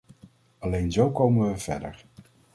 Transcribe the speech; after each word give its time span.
Alleen 0.59 0.91
zo 0.91 1.11
komen 1.11 1.49
we 1.51 1.57
verder. 1.57 2.05